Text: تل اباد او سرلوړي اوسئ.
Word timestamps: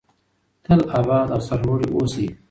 تل 0.63 0.79
اباد 0.99 1.27
او 1.35 1.39
سرلوړي 1.47 1.87
اوسئ. 1.91 2.27